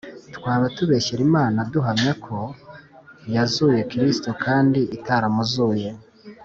[0.35, 2.37] twaba tubeshyera Imana duhamya p ko
[3.33, 5.89] yazuye Kristo kandi itaramuzuye